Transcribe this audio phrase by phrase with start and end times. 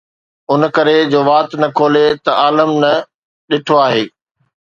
[0.51, 2.91] ان ڪري جو وات نه کولي ته عالم نه
[3.49, 4.03] ڏٺو آهي